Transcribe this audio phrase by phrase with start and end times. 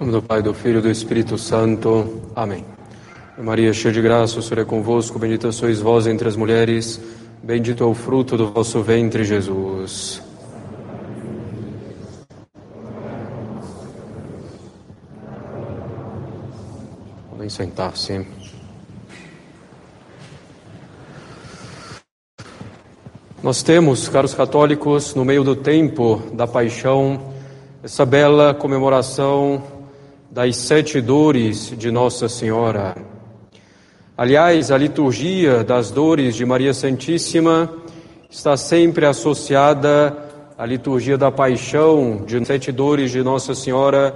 [0.00, 2.22] Nome do Pai, do Filho e do Espírito Santo.
[2.34, 2.64] Amém.
[3.36, 6.98] Maria, cheia de graça, o Senhor é convosco, bendita sois vós entre as mulheres,
[7.42, 10.22] bendito é o fruto do vosso ventre, Jesus.
[17.28, 18.26] Podem sentar-se.
[23.42, 27.20] Nós temos, caros católicos, no meio do tempo da paixão,
[27.82, 29.79] essa bela comemoração
[30.30, 32.94] das sete dores de Nossa Senhora.
[34.16, 37.68] Aliás, a liturgia das dores de Maria Santíssima
[38.30, 40.16] está sempre associada
[40.56, 44.14] à liturgia da paixão de sete dores de Nossa Senhora.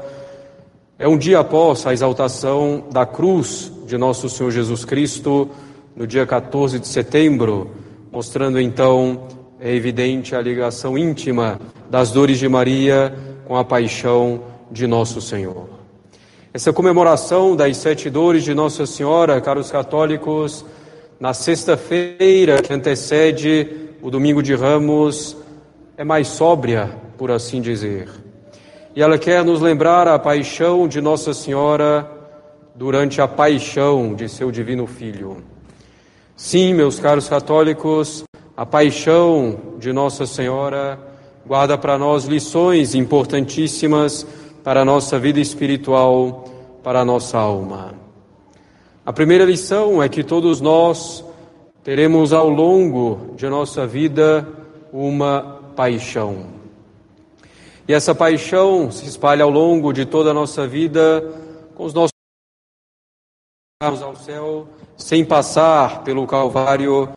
[0.96, 5.50] É um dia após a exaltação da cruz de Nosso Senhor Jesus Cristo,
[5.96, 7.72] no dia 14 de setembro,
[8.12, 9.26] mostrando então,
[9.58, 11.58] é evidente, a ligação íntima
[11.90, 13.12] das dores de Maria
[13.46, 15.83] com a paixão de Nosso Senhor.
[16.56, 20.64] Essa comemoração das sete dores de Nossa Senhora, caros católicos,
[21.18, 25.36] na sexta-feira que antecede o domingo de Ramos,
[25.96, 28.08] é mais sóbria, por assim dizer.
[28.94, 32.08] E ela quer nos lembrar a paixão de Nossa Senhora
[32.72, 35.38] durante a paixão de seu Divino Filho.
[36.36, 38.22] Sim, meus caros católicos,
[38.56, 41.00] a paixão de Nossa Senhora
[41.44, 44.24] guarda para nós lições importantíssimas
[44.64, 46.44] para a nossa vida espiritual,
[46.82, 47.94] para a nossa alma.
[49.04, 51.22] A primeira lição é que todos nós
[51.82, 54.48] teremos ao longo de nossa vida
[54.90, 56.46] uma paixão.
[57.86, 61.22] E essa paixão se espalha ao longo de toda a nossa vida
[61.74, 62.10] com os nossos
[63.82, 67.12] ao céu sem passar pelo Calvário.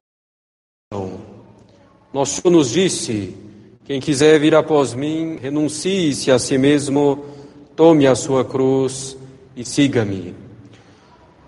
[2.11, 3.46] Nosso Senhor nos disse:
[3.87, 7.23] quem quiser vir após mim, renuncie-se a si mesmo
[7.73, 9.15] Tome a sua cruz
[9.55, 10.35] e siga-me.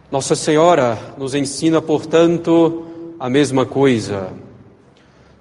[0.09, 2.85] Nossa Senhora nos ensina, portanto,
[3.19, 4.31] a mesma coisa.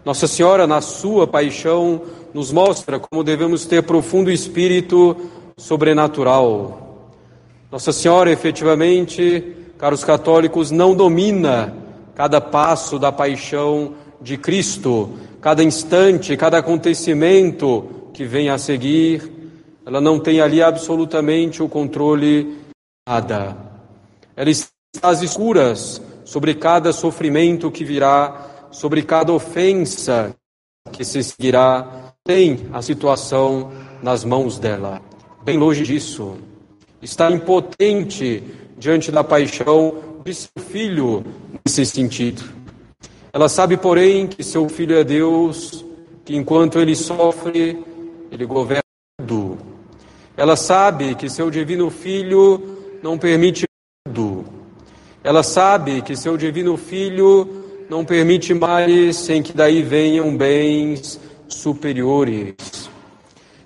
[0.04, 2.02] Nossa Senhora, na sua paixão,
[2.34, 5.14] nos mostra como devemos ter profundo espírito
[5.56, 7.06] sobrenatural.
[7.70, 11.76] Nossa Senhora, efetivamente, caros católicos, não domina
[12.16, 19.38] cada passo da paixão de Cristo, cada instante, cada acontecimento que vem a seguir
[19.88, 22.58] ela não tem ali absolutamente o controle
[23.08, 23.56] nada.
[24.36, 24.68] Ela está
[25.02, 30.36] às escuras sobre cada sofrimento que virá, sobre cada ofensa
[30.92, 32.12] que se seguirá.
[32.22, 33.72] Tem a situação
[34.02, 35.00] nas mãos dela.
[35.42, 36.36] Bem longe disso.
[37.00, 38.44] Está impotente
[38.76, 41.24] diante da paixão de seu filho
[41.64, 42.57] nesse sentido.
[43.32, 45.84] Ela sabe, porém, que seu filho é Deus,
[46.24, 47.84] que enquanto ele sofre,
[48.30, 48.82] ele governa
[49.18, 49.58] tudo.
[50.36, 53.64] Ela sabe que seu divino filho não permite
[54.04, 54.44] tudo.
[55.22, 61.18] Ela sabe que seu divino filho não permite mais sem que daí venham bens
[61.48, 62.54] superiores.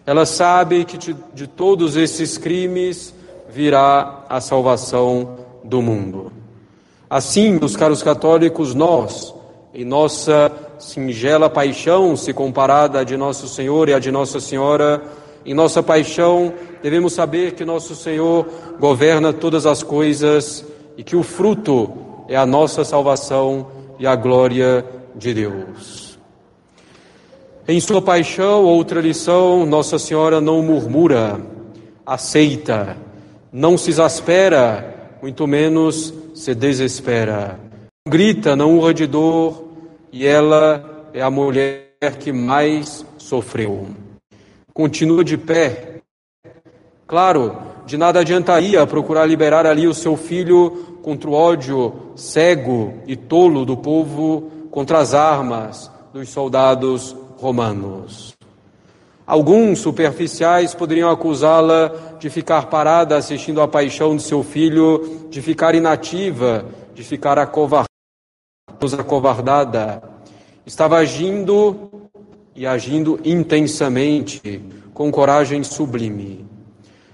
[0.06, 3.14] Ela sabe que de, de todos esses crimes
[3.48, 6.32] virá a salvação do mundo.
[7.08, 9.34] Assim, meus caros católicos, nós,
[9.74, 15.02] em nossa singela paixão, se comparada à de Nosso Senhor e à de Nossa Senhora,
[15.44, 16.52] em nossa paixão,
[16.82, 18.46] devemos saber que nosso Senhor
[18.78, 20.64] governa todas as coisas
[20.96, 21.90] e que o fruto
[22.28, 23.66] é a nossa salvação
[23.98, 24.84] e a glória
[25.16, 26.18] de Deus.
[27.66, 31.40] Em sua paixão, outra lição, Nossa Senhora não murmura,
[32.04, 32.96] aceita,
[33.52, 37.61] não se exaspera, muito menos se desespera.
[38.08, 39.68] Grita, não urra de dor,
[40.12, 43.88] e ela é a mulher que mais sofreu
[44.72, 46.00] continua de pé.
[47.06, 53.16] Claro, de nada adiantaria procurar liberar ali o seu filho contra o ódio cego e
[53.16, 58.32] tolo do povo, contra as armas dos soldados romanos.
[59.26, 65.74] Alguns superficiais poderiam acusá-la de ficar parada assistindo à paixão de seu filho, de ficar
[65.74, 67.38] inativa, de ficar
[68.92, 70.02] acovardada.
[70.66, 71.90] Estava agindo
[72.54, 74.60] e agindo intensamente,
[74.92, 76.44] com coragem sublime.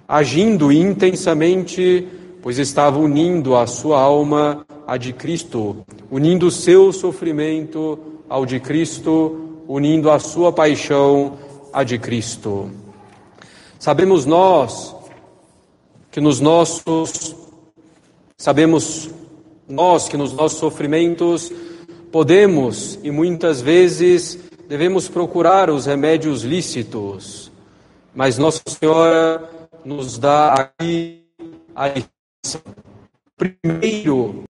[0.06, 2.09] Agindo intensamente,
[2.41, 7.99] pois estava unindo a sua alma à de Cristo, unindo o seu sofrimento
[8.29, 11.35] ao de Cristo, unindo a sua paixão
[11.73, 12.71] à de Cristo.
[13.79, 14.97] Sabemos nós
[16.11, 17.37] que nos nossos
[18.37, 19.11] sabemos
[19.69, 21.53] nós que nos nossos sofrimentos
[22.11, 27.53] podemos e muitas vezes devemos procurar os remédios lícitos,
[28.15, 29.49] mas Nossa Senhora
[29.85, 31.25] nos dá aqui
[31.75, 32.62] a lição.
[33.37, 34.43] Primeiro,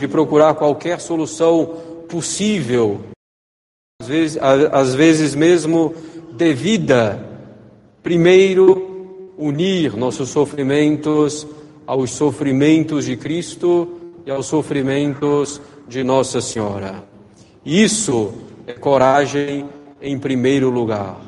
[0.00, 3.00] de procurar qualquer solução possível,
[4.00, 5.94] às vezes, às vezes mesmo
[6.32, 7.24] devida,
[8.02, 11.46] primeiro unir nossos sofrimentos
[11.88, 13.88] aos sofrimentos de Cristo
[14.26, 15.58] e aos sofrimentos
[15.88, 17.02] de Nossa Senhora.
[17.64, 18.34] Isso
[18.66, 19.64] é coragem
[19.98, 21.18] em primeiro lugar.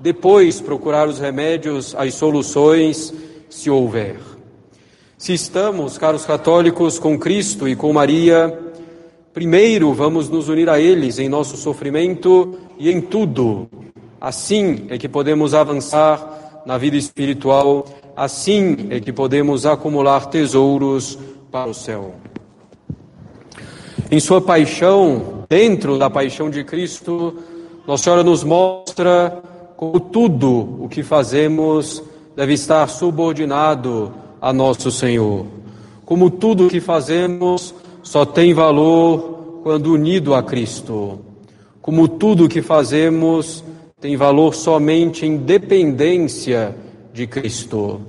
[0.00, 3.14] Depois, procurar os remédios, as soluções,
[3.48, 4.16] se houver.
[5.16, 8.58] Se estamos, caros católicos, com Cristo e com Maria,
[9.32, 13.68] primeiro vamos nos unir a eles em nosso sofrimento e em tudo.
[14.20, 17.84] Assim é que podemos avançar na vida espiritual,
[18.16, 21.18] assim é que podemos acumular tesouros
[21.50, 22.14] para o céu.
[24.08, 27.34] Em sua paixão, dentro da paixão de Cristo,
[27.84, 29.42] Nossa Senhora nos mostra
[29.76, 32.04] como tudo o que fazemos
[32.36, 35.46] deve estar subordinado a nosso Senhor.
[36.04, 41.18] Como tudo o que fazemos só tem valor quando unido a Cristo.
[41.82, 43.64] Como tudo o que fazemos
[44.00, 46.74] tem valor somente em dependência
[47.12, 48.00] de Cristo.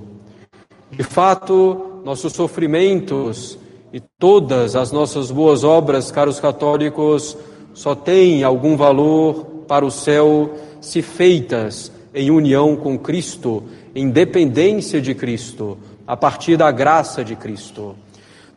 [0.90, 3.58] De fato, nossos sofrimentos
[3.92, 7.36] e todas as nossas boas obras, caros católicos,
[7.74, 13.62] só têm algum valor para o céu se feitas em união com Cristo,
[13.94, 17.94] em dependência de Cristo, a partir da graça de Cristo.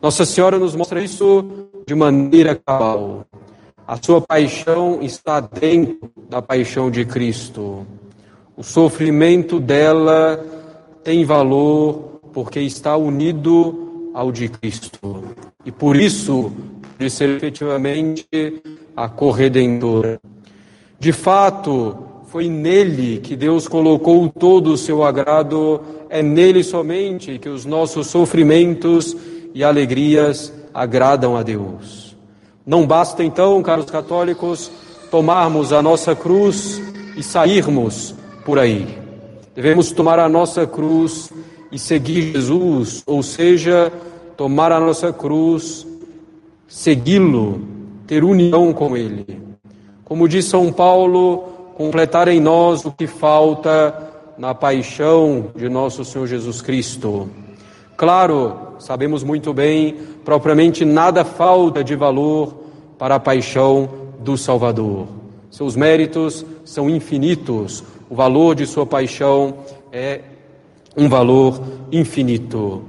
[0.00, 1.44] Nossa Senhora nos mostra isso
[1.86, 3.26] de maneira cabal.
[3.88, 7.86] A sua paixão está dentro da paixão de Cristo.
[8.56, 10.44] O sofrimento dela
[11.04, 15.22] tem valor porque está unido ao de Cristo.
[15.64, 16.50] E por isso,
[16.98, 18.26] de ser efetivamente
[18.96, 20.20] a corredentora.
[20.98, 21.96] De fato,
[22.26, 25.80] foi nele que Deus colocou todo o seu agrado,
[26.10, 29.16] é nele somente que os nossos sofrimentos
[29.54, 32.05] e alegrias agradam a Deus.
[32.66, 34.72] Não basta então, caros católicos,
[35.08, 36.82] tomarmos a nossa cruz
[37.16, 38.12] e sairmos
[38.44, 38.98] por aí.
[39.54, 41.32] Devemos tomar a nossa cruz
[41.70, 43.92] e seguir Jesus, ou seja,
[44.36, 45.86] tomar a nossa cruz,
[46.66, 47.60] segui-lo,
[48.04, 49.40] ter união com Ele.
[50.04, 51.44] Como diz São Paulo,
[51.76, 57.28] completar em nós o que falta na paixão de nosso Senhor Jesus Cristo.
[57.96, 59.96] Claro, sabemos muito bem,
[60.26, 62.52] propriamente nada falta de valor
[62.98, 63.88] para a paixão
[64.18, 65.06] do Salvador.
[65.48, 69.54] Seus méritos são infinitos, o valor de sua paixão
[69.92, 70.20] é
[70.96, 71.60] um valor
[71.92, 72.82] infinito.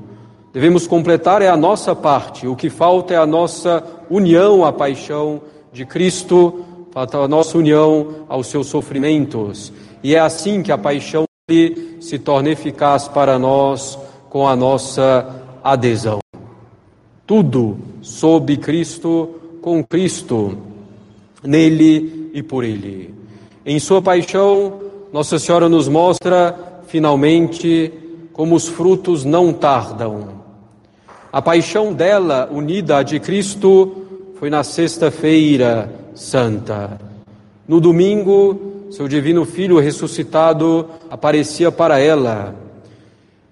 [0.51, 5.39] Devemos completar é a nossa parte, o que falta é a nossa união à paixão
[5.72, 9.72] de Cristo a nossa união aos seus sofrimentos.
[10.01, 11.25] E é assim que a paixão
[12.01, 14.00] se torna eficaz para nós
[14.31, 16.26] com a nossa adesão.
[17.27, 20.57] Tudo sob Cristo, com Cristo,
[21.44, 23.13] nele e por ele.
[23.65, 24.79] Em sua paixão,
[25.12, 26.57] Nossa Senhora nos mostra,
[26.88, 27.91] finalmente,
[28.31, 30.38] como os frutos não tardam.
[31.29, 34.06] A paixão dela, unida à de Cristo,
[34.39, 36.97] foi na sexta-feira santa.
[37.68, 42.56] No domingo, seu divino filho ressuscitado aparecia para ela.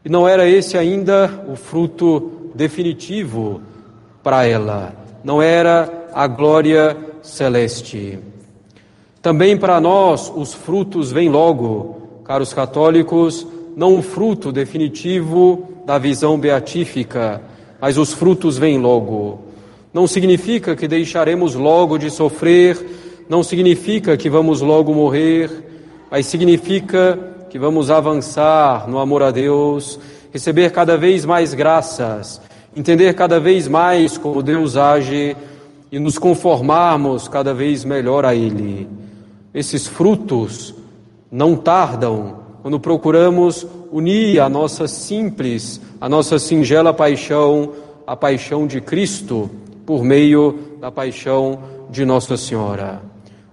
[0.06, 3.62] E não era esse ainda o fruto definitivo
[4.24, 8.18] para ela, não era a glória celeste.
[9.22, 13.46] Também para nós os frutos vêm logo, caros católicos,
[13.76, 17.42] não o fruto definitivo da visão beatífica,
[17.80, 19.46] mas os frutos vêm logo
[19.96, 22.78] não significa que deixaremos logo de sofrer,
[23.30, 25.50] não significa que vamos logo morrer,
[26.12, 27.18] mas significa
[27.50, 29.98] que vamos avançar no amor a Deus,
[30.36, 32.42] receber cada vez mais graças,
[32.76, 35.34] entender cada vez mais como Deus age
[35.90, 38.86] e nos conformarmos cada vez melhor a Ele.
[39.54, 40.76] Esses frutos
[41.32, 47.72] não tardam quando procuramos unir a nossa simples, a nossa singela paixão,
[48.06, 49.50] a paixão de Cristo
[49.86, 53.02] por meio da paixão de Nossa Senhora.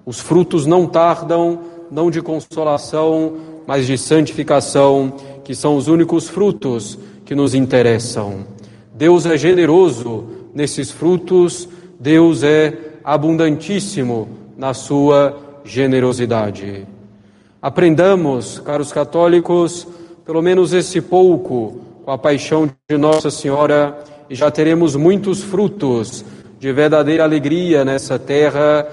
[0.05, 1.61] Os frutos não tardam,
[1.93, 3.35] não de consolação,
[3.69, 5.13] mas de santificação,
[5.45, 8.47] que são os únicos frutos que nos interessam.
[8.95, 11.69] Deus é generoso nesses frutos,
[11.99, 16.87] Deus é abundantíssimo na sua generosidade.
[17.61, 19.87] Aprendamos, caros católicos,
[20.25, 23.97] pelo menos esse pouco com a paixão de Nossa Senhora
[24.29, 26.25] e já teremos muitos frutos
[26.59, 28.87] de verdadeira alegria nessa terra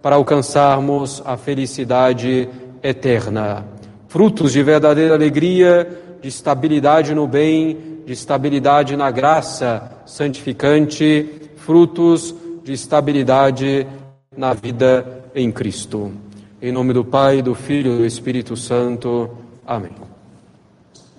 [0.00, 2.48] para alcançarmos a felicidade
[2.82, 3.71] eterna.
[4.12, 5.88] Frutos de verdadeira alegria,
[6.20, 11.26] de estabilidade no bem, de estabilidade na graça santificante,
[11.56, 13.86] frutos de estabilidade
[14.36, 16.12] na vida em Cristo.
[16.60, 19.30] Em nome do Pai, do Filho e do Espírito Santo.
[19.66, 20.11] Amém.